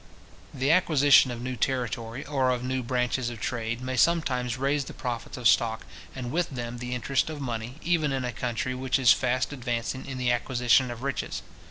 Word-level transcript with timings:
The 0.51 0.71
acquisition 0.71 1.29
of 1.29 1.43
new 1.43 1.55
territory, 1.55 2.25
or 2.25 2.49
of 2.49 2.63
new 2.63 2.81
branches 2.81 3.29
of 3.29 3.39
trade, 3.39 3.81
may 3.81 3.95
sometimes 3.95 4.57
raise 4.57 4.85
the 4.85 4.95
profits 4.95 5.37
of 5.37 5.47
stock, 5.47 5.85
and 6.15 6.31
with 6.31 6.49
them 6.49 6.79
the 6.79 6.95
interest 6.95 7.29
of 7.29 7.39
money, 7.39 7.75
even 7.83 8.11
in 8.11 8.25
a 8.25 8.31
country 8.33 8.73
which 8.73 8.97
is 8.97 9.13
fast 9.13 9.53
advancing 9.53 10.07
in 10.07 10.17
the 10.17 10.31
acquisition 10.31 10.89
of 10.89 11.03
riches. 11.03 11.43